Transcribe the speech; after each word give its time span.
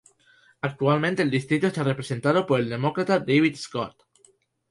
Actualmente 0.61 1.21
el 1.21 1.29
distrito 1.29 1.67
está 1.67 1.83
representado 1.83 2.47
por 2.47 2.59
el 2.59 2.69
Demócrata 2.69 3.19
David 3.19 3.55
Scott. 3.55 4.03